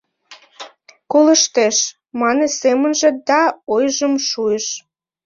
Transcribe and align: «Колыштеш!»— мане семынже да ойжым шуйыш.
«Колыштеш!»— 1.11 1.77
мане 2.19 2.47
семынже 2.61 3.09
да 3.27 3.41
ойжым 3.73 4.13
шуйыш. 4.29 4.67